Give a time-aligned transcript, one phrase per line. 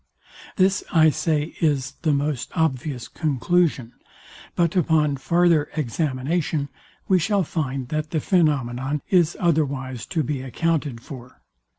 [0.55, 3.93] This I say is the most obvious conclusion;
[4.55, 6.69] but upon farther examination
[7.07, 11.39] we shall find that the phænomenon is otherwise to be accounted for.